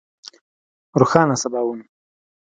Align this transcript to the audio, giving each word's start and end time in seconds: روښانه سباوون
روښانه 0.99 1.35
سباوون 1.41 1.79